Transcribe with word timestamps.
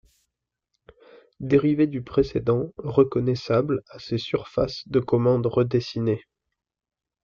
Dérivé 1.41 1.85
du 1.85 2.01
précédent, 2.01 2.73
reconnaissable 2.79 3.83
à 3.91 3.99
ses 3.99 4.17
surfaces 4.17 4.81
de 4.87 4.99
commande 4.99 5.45
redessinées. 5.45 6.23